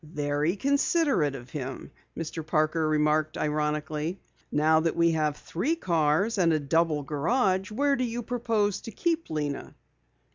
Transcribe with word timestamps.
"Very 0.03 0.55
considerate 0.55 1.35
of 1.35 1.51
him," 1.51 1.91
Mr. 2.17 2.43
Parker 2.43 2.89
remarked 2.89 3.37
ironically. 3.37 4.19
"Now 4.51 4.79
that 4.79 4.95
we 4.95 5.11
have 5.11 5.37
three 5.37 5.75
cars, 5.75 6.39
and 6.39 6.51
a 6.51 6.59
double 6.59 7.03
garage, 7.03 7.69
where 7.69 7.95
do 7.95 8.03
you 8.03 8.23
propose 8.23 8.81
to 8.81 8.91
keep 8.91 9.29
Lena?" 9.29 9.75